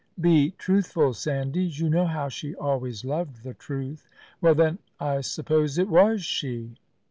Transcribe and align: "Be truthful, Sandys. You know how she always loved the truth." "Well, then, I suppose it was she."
"Be 0.19 0.49
truthful, 0.57 1.13
Sandys. 1.13 1.79
You 1.79 1.87
know 1.87 2.07
how 2.07 2.27
she 2.27 2.55
always 2.55 3.05
loved 3.05 3.43
the 3.43 3.53
truth." 3.53 4.07
"Well, 4.41 4.55
then, 4.55 4.79
I 4.99 5.21
suppose 5.21 5.77
it 5.77 5.89
was 5.89 6.23
she." 6.25 6.73